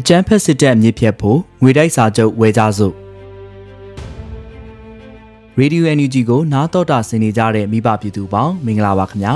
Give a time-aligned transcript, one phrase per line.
[0.00, 2.94] အကြမ်းဖက်စစ်တပ်အမြင့်ဖြတ်ဖို့ငွေတိုက်စာချုပ်ဝယ်ကြစို့
[5.58, 9.34] ရေဒီယို NUG ကိုနားတော်တာဆင်နေကြတဲ့မိဘပြည်သူပေါင်းမင်္ဂလာပါခင်ဗျာ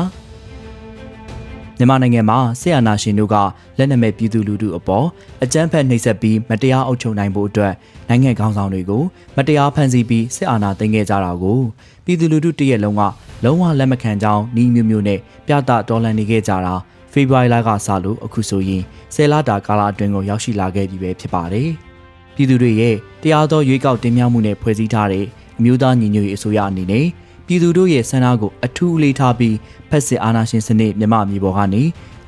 [1.77, 3.37] မြန်မာနိုင်ငံမှာဆရာနာရှင်တို့က
[3.79, 5.07] လက်နက်မဲ့ပြည်သူလူထုအပေါ်
[5.45, 7.73] အကြမ်းဖက်နှိပ်စက်ပြီးမတရားအုပ်ချုပ်နိုင်ဖို့အတွက်
[8.09, 9.03] နိုင်ငံခေါင်းဆောင်တွေကို
[9.37, 11.59] မတရားဖန်ဆီးပြီးစစ်အာဏာသိမ်းခဲ့ကြတာကို
[12.05, 13.03] ပြည်သူလူထုတရက်လုံးက
[13.45, 16.75] လုံးဝလက်မခံကြောင်းနှီးမျိုးမျိုးနဲ့ပြသတော်လှန်နေခဲ့ကြတာ
[17.13, 18.83] ဖေဖော်ဝါရီလကစလို့အခုဆိုရင်
[19.15, 21.69] ဆယ်လတာကာလအတွင်းကိုရောက်ရှိလာခဲ့ပြီပဲဖြစ်ပါတယ်။
[22.35, 25.25] ပြည်သူတွေရဲ့တရားသောရွေးကောက်တင်မြှောက်မှုနဲ့ဖွဲ့စည်းထားတဲ့
[25.59, 27.07] အမျိုးသားညီညွတ်ရေးအစိုးရအနေနဲ့
[27.47, 29.57] ပြည်သူတို့ရဲ့ဆန္ဒကိုအထူးအလေးထားပြီး
[29.91, 31.83] ဖက်စစ်အာဏာရှင်စနစ်မြမအမျိုးပေါ်ကနေ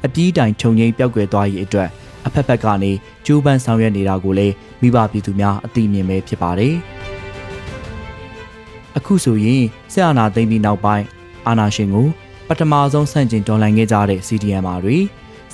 [0.06, 1.88] အပြည့်တိုင်ခြုံငိမ့်ပျောက်ကွယ်သွားရေးအတွက်
[2.26, 2.92] အဖက်ဖက်ကနေ
[3.26, 6.74] ကြိုးပမ်းဆောင်ရွက်နေတာကိုလည်းမိဘပြည်သူများအသိမြင်ပဲဖြစ်ပါတယ်။
[8.96, 11.04] အခုဆိုရင်ဆရာနာသိမ့်ပြီးနောက်ပိုင်း
[11.46, 12.08] အာဏာရှင်ကို
[12.48, 14.96] ပထမဆုံးဆန့်ကျင်တော်လှန်ခဲ့ကြတဲ့ CDM ပါတွေ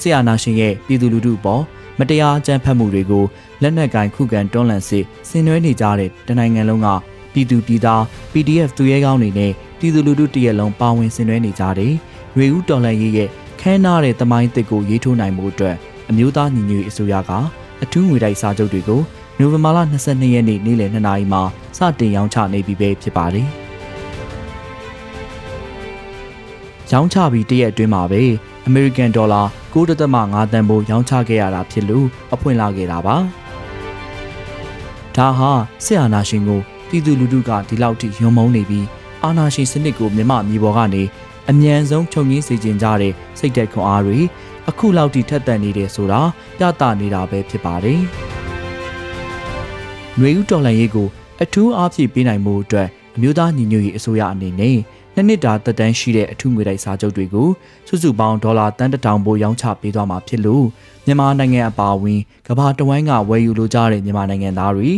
[0.00, 1.62] ဆရာနာရှင်ရဲ့ပြည်သူလူထုပေါ်
[1.98, 3.24] မတရားအကြမ်းဖက်မှုတွေကို
[3.62, 6.88] လက်နက်ကင်ခုခံတွန်းလှန်စစ်ဆင်နွှဲနေကြတဲ့တနိုင်ငံလုံးက
[7.32, 11.92] ပြည်သူပြည်သား PDF သူရဲကောင်းတွေနဲ့ပြည်သူလူထုတရက်လုံးပါဝင်ဆင်နွှဲနေကြတဲ့
[12.38, 13.28] ရေဦးတော်လှန်ရေးရဲ့
[13.60, 15.76] ခမ်းနားတဲ့တမိုင်းတစ်ကိုရေးထိုးနိုင်မှုအတွက်
[16.10, 17.32] အမျိုးသားညီညွတ်ရေးအစိုးရက
[17.82, 19.00] အထူးငွေတိုက်စာချုပ်တွေကို
[19.38, 21.42] နိုဝင်ဘာလ22ရက်နေ့နေ့လယ်2နာရီမှာ
[21.76, 23.48] စတင်ရောင်းချနေပြီပဲဖြစ်ပါတယ်။
[26.92, 28.22] ရောင်းချပြီးတရက်အတွင်းမှာပဲ
[28.66, 33.16] အမေရိကန်ဒေါ်လာ9.5တန်ဖိုးရောင်းချခဲ့ရတာဖြစ်လို့အဖွင့်လာခဲ့တာပါ
[35.16, 35.50] ဒါဟာ
[35.84, 38.86] စစ်အာဏာရှင်ကိုပြည်သူလူထုကဒီလောက်ထိယုံမုန်းနေပြီး
[39.24, 41.02] အာဏာရှင်စနစ်ကိုမြမမြေပေါ်ကနေ
[41.50, 44.18] အမြန်ဆုံးချုပ်ငင်းစေခြင်းကြတဲ့စိတ်သက်ခွန်အားတွေ
[44.68, 46.20] အခုလောက်ထိထက်သန်နေတယ်ဆိုတာ
[46.58, 48.00] ပြသနေတာပဲဖြစ်ပါတယ်။
[50.16, 51.08] ຫນွေဦးတော်လှန်ရေးကို
[51.42, 54.78] အထူးအားဖြည့်ပေးနိုင်မှုအတွက်အမျိုးသားညီညွတ်ရေးအစိုးရအနေနဲ့
[55.14, 57.48] နှစ်နှစ်တာသက်တမ်းရှိတဲ့အထူးငွေတိုက်စာချုပ်တွေကို
[57.88, 60.64] စုစုပေါင်းဒေါ်လာတန်တထောင်ပိုရောင်းချပေးသွားမှာဖြစ်လို့
[61.06, 64.90] မြန်မာနိုင်ငံအပါအဝင်ကမ္ဘာတဝန်းကဝယ်ယူလိုကြတဲ့မြန်မာနိုင်ငံသားတွေ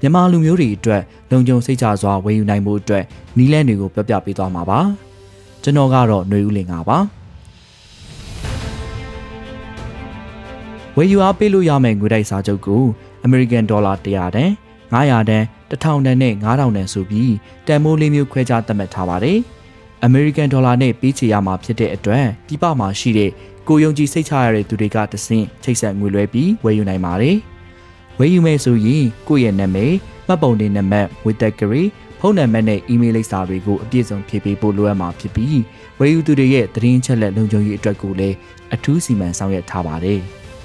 [0.00, 3.04] မြန်မာလူမျိုးတွေအတွက်လုံခြုံစိတ်ချစွာဝယ်ယူနိုင်မှုအတွက်
[3.38, 4.80] နီးလန်းတွေကိုပြောပြပေးသွားမှာပါ
[5.62, 6.98] ကျွန်တော်ကတော့ຫນွေဦးလင်ပါပါ
[10.96, 12.82] ဝယ်ယူအားပေးလို့ရမယ့်ငွေတိုက်စာချုပ်ကို
[13.26, 14.50] American Dollar 100တန်
[14.92, 17.32] 900တန်1000တန်နဲ့9000တန်ဆိုပြီး
[17.66, 19.40] တန်မိုးလေးမျိုးခွဲခြားသတ်မှတ်ထားပါတယ်။
[20.04, 23.30] အမေရိကန်ဒေါ်လာနဲ့ပေးချေရမှာဖြစ်တဲ့အတွက်ပြပမှာရှိတဲ့
[23.68, 27.36] ကိုယုံကြည်စိတ်ချရတဲ့သူတွေကတဆင့်ချိတ်ဆက်ငွေလွှဲပြီးဝယ်ယူနိုင်ပါတယ်။
[28.18, 29.94] ဝယ်ယူမယ်ဆိုရင်ကိုယ့်ရဲ့နာမည်
[30.26, 31.82] မှတ်ပုံတင်နံပါတ်ဝေတက်ကရီ
[32.20, 35.60] ဖုန်းနံပါတ်နဲ့အီးမေးလ်လိပ်စာတွေကိုအပြည့်စုံဖြည့်ပေးဖို့လိုအပ်မှာဖြစ်ပြီး
[35.98, 38.36] ဝယ်ယူသူတွေရဲ့သတင်းချက်လက်လုံခြုံရေးအတွက်ကိုလည်း
[38.74, 40.20] အထူးစီမံဆောင်ရွက်ထားပါတယ်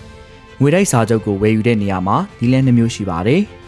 [0.60, 3.42] ။ငွေတိုက်စာချုပ်ကိုဝယ်ယူတဲ့နေရာမှာဒီလန်းနှမျိုးရှိပါတယ်။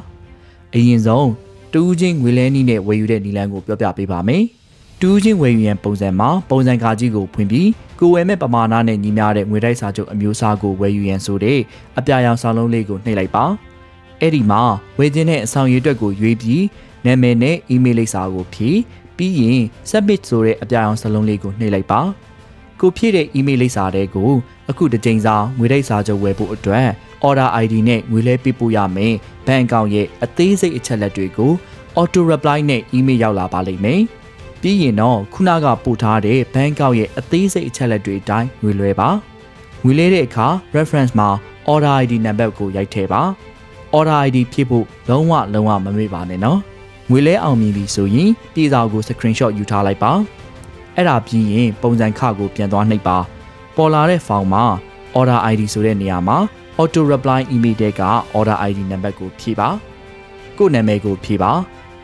[0.75, 1.29] အရင်ဆုံး
[1.73, 4.43] တူးချင်းငွေလဲနည်းနဲ့ဝယ်ယူတဲ့နည်းလမ်းကိုပြောပြပေးပါမယ်
[5.01, 7.69] တူးချင်းဝယ်ယူရန်ပုံစံမှာပုံစံကာကြီးကိုဖွင့်ပြီး
[7.99, 11.59] ကိုဝယ်မဲ့ပမာဏနဲ့ညီမျှတဲ့ငွေတိုက်စာချုပ်အမျိုးအစားကိုဝယ်ယူရန်ဆိုတဲ့
[11.97, 13.45] အပြာရောင်စာလုံးလေးကိုနှိပ်လိုက်ပါ
[14.21, 14.61] အဲ့ဒီမှာ
[14.99, 16.63] ဝယ်ခြင်းတဲ့အဆောင်ရည်အတွက်ကိုရွေးပြီး
[17.05, 18.79] နာမည်နဲ့အီးမေးလ်လိပ်စာကိုဖြည့်
[19.17, 22.01] ပြီးရင် submit ဆိုတဲ့အပြာရောင်စာလုံးလေးကိုနှိပ်လိုက်ပါ
[22.79, 24.31] ကိုဖြည့်တဲ့ email လိပ်စာတဲ့ကို
[24.69, 26.87] အခုတစ်ကြိမ်စာငွေတိုက်စာချုပ်ဝယ်ဖို့အတွက်
[27.27, 29.13] order ID နဲ့ငွေလဲပေးပို့ရမယ်။
[29.47, 31.51] ဘဏ်အကောင့်ရဲ့အသေးစိတ်အချက်လက်တွေကို
[31.99, 34.01] auto reply နဲ့ email ရောက်လာပါလိမ့်မယ်။
[34.61, 39.09] ပြီးရင်တော့ခုနကပို့ထားတဲ့ဘဏ်အကောင့်ရဲ့အသေးစိတ်အချက်လက်တွေအတိုင်းငွေလွှဲပါ။
[39.83, 41.29] ငွေလဲတဲ့အခါ reference မှာ
[41.71, 43.21] order ID နံပါတ်ကိုရိုက်ထည့်ပါ။
[43.97, 46.59] order ID ဖြည့်ဖို့လုံးဝလုံးဝမမေ့ပါနဲ့နော်။
[47.09, 50.13] ငွေလဲအောင်မြင်ပြီဆိုရင်ပြည်စာကို screenshot ယူထားလိုက်ပါ။
[50.95, 53.17] အဲ့ဒါပြီးရင်ပုံစံခကိုပြန်သွားနှိပ်ပါ
[53.75, 54.63] ပေါ်လာတဲ့ဖောင်မှာ
[55.17, 56.37] order ID ဆိုတဲ့နေရာမှာ
[56.79, 58.01] auto reply email တဲ့က
[58.37, 59.69] order ID နံပါတ်ကိုဖြည့်ပါ
[60.57, 61.51] ကို့နာမည်ကိုဖြည့်ပါ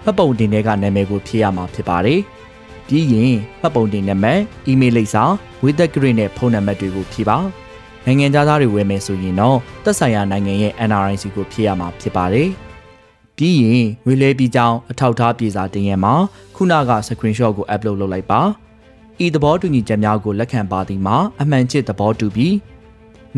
[0.03, 2.19] မှတ်ပုံတင်တဲ့ကနာမည်ကိုဖြည့်ရမှာဖြစ်ပါတယ်
[2.87, 5.23] ပြီးရင်မှတ်ပုံတင်နံပါတ် email လိပ်စာ
[5.63, 7.37] with the grade နဲ့ဖုန်းနံပါတ်တွေကိုဖြည့်ပါ
[8.05, 12.49] နိုင်ငံသားတွေဝယ်မယ်ဆိုရင်တော့သက်ဆိုင်ရာနိုင်ငံရဲ့ NRIC ကိုဖြည့်ရမှာဖြစ်ပါတယ်။
[13.37, 16.13] ပြီးရင်ငွေလဲပြီးကြောင်းအထောက်အထားပြေစာတင်ရမှာ
[16.55, 18.41] ခုနက screenshot ကို upload လုပ်လိုက်ပါ။
[19.25, 22.53] ဤသဘောတူညီချက်များကိုလက်ခံပါသည်မှာအမှန်ချစ်သဘောတူပြီး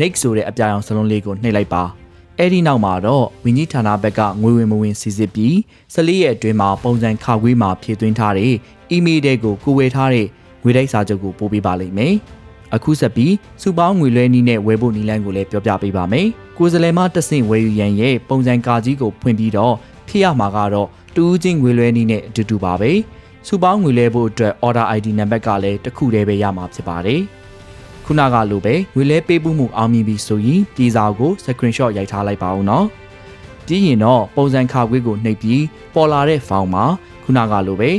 [0.00, 1.82] next ဆိုတဲ့အပြာရောင်စလုံးလေးကိုနှိပ်လိုက်ပါ။
[2.38, 5.54] အဲ့ဒီနောက်မှာတော့ဝင်းကြီးဌာနဘက်ကငွေဝင်မဝင်စီစစ်ပြီး
[5.94, 8.52] 14ရက်အတွင်းမှာပုံစံခါခွေးမှာဖြည့်သွင်းထားတဲ့
[8.94, 10.26] email တွေကိုကိုဝေထားတဲ့
[10.62, 12.14] ငွေတိုက်စာချုပ်ကိုပို့ပေးပါလိမ့်မယ်။
[12.74, 16.26] အခုဆက်ပြီးစုပေါင်းငွေလွှဲနည်းနဲ့ဝယ်ဖို့နည်းလမ်းကိုလည်းပြောပြပေးပါမယ်။
[16.58, 19.74] ကိုယ်စလဲမတဆင့်ဝယ်ယူရန်ရဲ့ပုံစံကာကြီးကိုဖွင့်ပြီးတော့
[20.08, 22.92] ဖြစ်ရမှာကတော့တူးချင်းငွေလွှဲနည်းနဲ့အတူတူပါပဲ။
[23.48, 27.20] စုပေါင်းငွေလဲဖို့အတွက် order ID နံပါတ်ကလည်းတစ်ခုတည်းပဲရမှာဖြစ်ပါတယ်။
[28.04, 32.86] ခုနကလိုပဲငွေလဲပေးမှုအောင်မြင်ပြီဆိုရင်ပြည်စာကို screenshot ရိုက်ထားလိုက်ပါဦးနော်။
[33.66, 35.62] ပြီးရင်တော့ပုံစံခါခွေးကိုနှိပ်ပြီး
[35.94, 36.84] ပေါ်လာတဲ့ဖောင်မှာ
[37.24, 37.90] ခုနကလိုပဲ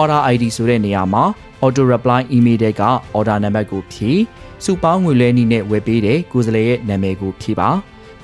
[0.00, 1.24] order ID ဆိုတဲ့နေရာမှာ
[1.62, 2.82] auto reply email တဲ့က
[3.16, 4.20] order နံပါတ်ကိုဖြည့်
[4.64, 7.70] စုပေါင်းငွေလဲနည်းနဲ့ဝယ်ပေးတဲ့ကိုယ်စားလှယ်ရဲ့နာမည်ကိုဖြည့်ပါ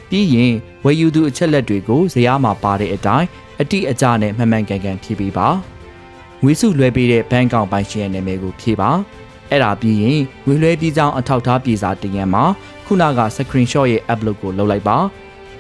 [0.09, 0.53] ပြီးရင်
[0.85, 3.27] ဝယ်ယူသူအချက်လက်တွေကိုဇယားမှာပါတဲ့အတိုင်း
[3.61, 5.49] အတိအကျနဲ့မှန်မှန်ကန်ကန်ဖြည့်ပေးပါ
[6.43, 8.91] ငွေစုလွှဲပေးတဲ့ဘဏ်ကောင်ပိုင်ရှင်ရဲ့နာမည်ကိုဖြည့်ပါ
[9.51, 12.45] အဲ့ဒါပြီးရင်ငွေလွှဲပြီးကြောင်းအထောက်ထားပြေစာတင်ရန်မှာ
[12.87, 14.99] ခုနက screenshot ရဲ့ upload ကိုလုပ်လိုက်ပါ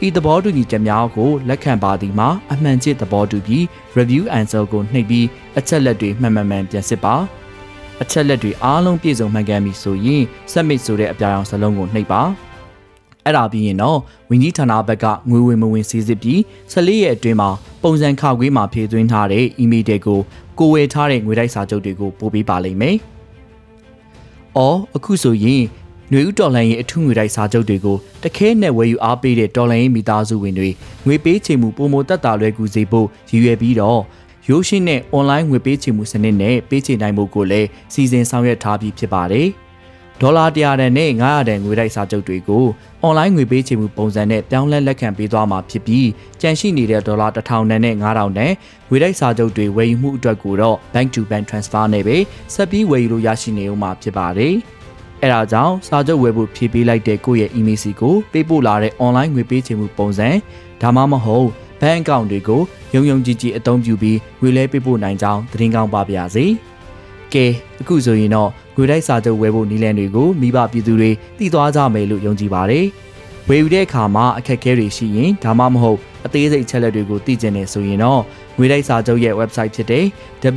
[0.06, 3.62] ဤသဘောတူညီချက်များကိုလက်ခံပါသည်မှာအမှန်ကျစ်သဘောတူပြီး
[3.98, 5.26] review answer ကိုနှိပ်ပြီး
[5.58, 7.14] အချက်လက်တွေမှန်မှန်မှန်ပြန်စစ်ပါ
[8.02, 10.22] အချက်လက်တွေအားလုံးပြည့်စုံမှန်ကန်ပြီဆိုရင်
[10.52, 12.22] submit ဆိုတဲ့အပြာရောင်စလုံးကိုနှိပ်ပါ
[13.24, 13.98] အဲ့ဒါပြီးရင်တော့
[14.30, 16.38] ဝင်ကြီးဌာနဘက်ကငွေဝင်မဝင်စီစစ်ပြီး
[16.72, 17.50] 14ရက်အတွင်းမှာ
[17.82, 20.20] ပုံစံခါခွေးမှာဖြည့်သွင်းထားတဲ့ email တွေကို
[20.58, 22.96] ကိုဝယ်ထားတဲ့ငွေတိုက်စာချုပ်တွေကိုပို့ပေးပါလိမ့်မယ်။
[24.56, 25.62] အော်အခုဆိုရင်
[26.10, 30.70] ຫນွေဥတော်လှန်ရေးအထူးငွေတိုက်စာချုပ်တွေကိုတခဲနဲ့ဝယ်ယူအားပေးတဲ့တော်လှန်ရေးမိသားစုဝင်တွေ
[31.06, 34.00] ငွေပေးချေမှုပုံမတက်တာလွယ်ကူစေဖို့ရည်ရွယ်ပြီးတော့
[34.48, 39.48] ရိုးရှင်းတဲ့ online ငွေပေးချေမှုစနစ်နဲ့ပေးချေနိုင်မှုကိုလည်းစီစဉ်ဆောင်ရွက်ထားပြီးဖြစ်ပါတယ်။
[40.22, 42.64] ဒေါ်လာ100တန်နဲ့900တန်ငွေတိုက်စာချုပ်တွေကို
[43.05, 46.08] online ငွေပေးချေမှုပုံစံနဲ့ပြောင်းလဲလက်ခံပေးသွားမှာဖြစ်ပြီး
[46.40, 48.52] ကြန့်ရှိနေတဲ့ဒေါ်လာ1000တန်နဲ့9000တန်
[48.88, 52.17] ငွေတိုက်စာချုပ်တွေဝယ်ယူမှုအတွက်ကိုတော့ bank to bank transfer နဲ့ပဲ
[52.55, 54.55] ဆက်ပြီးဝယ်ယူလို့ရရှိနေဦးမှာဖြစ်ပါတယ်။
[55.22, 60.28] အဲဒါကြောင့်စာချုပ်ဝယ်ဖို့ဖြည့်ပေးလိုက်တဲ့ကိုယ့်ရဲ့ email စီကိုပေးပို့လာတဲ့ online ငွေပေးချေမှုပုံစံ
[60.82, 61.49] ဒါမှမဟုတ်
[61.81, 62.62] ဘဏ်အကောင့်တွေကို
[62.94, 66.46] ယုံယုံကြည်ကြည်အသုံးပြုပြီးငွေလဲပေးပို့နိုင်ကြောင်းသတင်းကောင်းပါပါစေ။
[67.34, 67.46] ကဲ
[67.80, 72.86] အခုဆိုရင်တော့ငွေတိုက်စာချုပ်ဝယ်ဖို့နည်းလမ်းတွေကိုမိဘပြည်သူတွေသိသွားကြမယ်လို့ယုံကြည်ပါတယ်။
[73.48, 78.20] ဝယ်ယူတဲ့အခါမှာအခက်အခဲတွေရှိရင်ဒါမှမဟုတ်အသေးစိတ်ချက်လက်တွေကိုသိကျင်နေဆိုရင်တော့
[78.56, 80.04] ငွေတိုက်စာချုပ်ရဲ့ website ဖြစ်တဲ့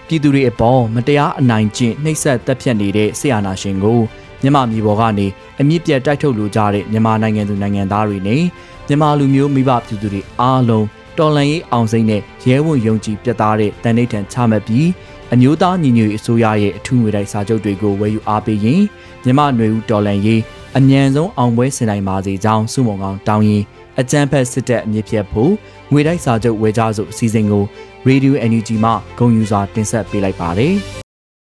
[0.09, 4.01] ပြည်သူတွေအပေါ်မတရားအနိုင်ကျင့်နှိပ်စက်တပ်ဖြတ်နေတဲ့ဆရာနာရှင်ကို
[4.43, 5.27] မြန်မာပြည်ပေါ်ကနေ
[5.61, 8.43] အမြင့်ပြတ်တိုက်ထုတ်လိုကြတဲ့မြန်မာနိုင်ငံသူနိုင်ငံသားတွေနဲ့
[8.87, 10.87] မြန်မာလူမျိုးမိဘပြည်သူတွေအားလုံး
[11.19, 14.89] တော်လှန်ရေးအောင်စိမ့်နဲ့ရဲဝံ့ယုံကြည်ပြတ်သားတဲ့တန်ဋိဌာန်ချမှတ်ပြီး
[15.33, 18.83] အမျိုးသားညီညွတ်ရေးအစိုးရရဲ့အထူးငွေတိုက်စာချုပ်တွေကိုဝယ်ယူအားပေးရင်
[19.25, 20.41] မြမနွေဦးတော်လန်ရေး
[20.77, 23.63] အမြန်ဆုံးအောင်ပွဲဆင်နိုင်ပါစေကြောင်းစုမုံကောင်တောင်းရင်
[24.01, 25.53] အကြမ်းဖက်စစ်တပ်အမြင့်ဖြတ်ဖို့
[25.93, 27.65] ငွေတိုက်စာချုပ်ဝယ်ကြစို့အစည်းအဝေးကို
[28.09, 30.77] Radio NUG မှဂုံယူစွာတင်ဆက်ပေးလိုက်ပါတယ်။